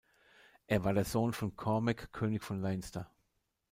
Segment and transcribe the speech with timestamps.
[0.65, 3.11] Er war der Sohn von Cormac, König von Leinster.